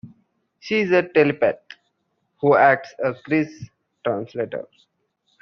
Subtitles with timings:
[0.61, 1.59] She is a telepath
[2.39, 3.69] who acts as Chris'
[4.03, 4.65] translator.